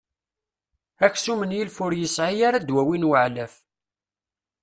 [1.05, 3.53] Aksum n yilef ur yesεi ara ddwawi n weεlaf.